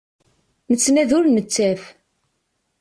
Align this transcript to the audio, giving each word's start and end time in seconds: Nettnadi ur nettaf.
Nettnadi 0.69 1.13
ur 1.17 1.25
nettaf. 1.29 1.81